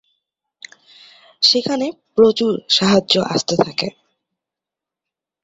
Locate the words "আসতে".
3.27-3.55